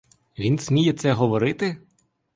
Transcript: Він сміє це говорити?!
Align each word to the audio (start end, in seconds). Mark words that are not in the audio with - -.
Він 0.39 0.59
сміє 0.59 0.93
це 0.93 1.13
говорити?! 1.13 1.77